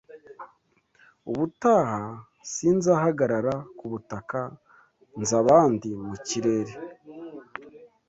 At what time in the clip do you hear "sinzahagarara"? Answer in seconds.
2.51-3.53